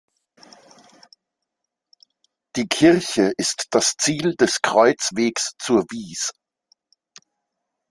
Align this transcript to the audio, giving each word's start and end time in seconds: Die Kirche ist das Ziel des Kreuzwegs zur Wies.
Die 2.55 2.65
Kirche 2.67 3.33
ist 3.37 3.67
das 3.69 3.93
Ziel 3.99 4.33
des 4.33 4.63
Kreuzwegs 4.63 5.53
zur 5.59 5.83
Wies. 5.91 6.31